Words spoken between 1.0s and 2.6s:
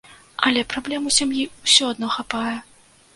у сям'і ўсё адно хапае.